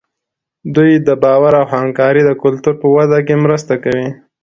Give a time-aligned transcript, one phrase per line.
[0.75, 4.09] دوی د باور او همکارۍ د کلتور په وده کې مرسته کوي.